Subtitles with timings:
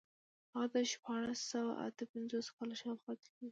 [0.51, 3.49] هغه د شپاړس سوه اته پنځوس کال شاوخوا تللی و.